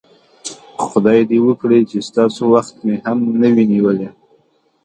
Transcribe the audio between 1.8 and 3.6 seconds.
چې ستاسو وخت مې هم نه